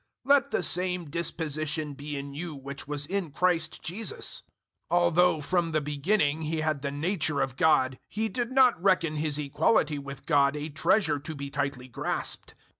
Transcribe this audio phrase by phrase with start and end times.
[0.27, 4.41] 002:005 Let the same disposition be in you which was in Christ Jesus.
[4.89, 9.17] 002:006 Although from the beginning He had the nature of God He did not reckon
[9.17, 12.55] His equality with God a treasure to be tightly grasped.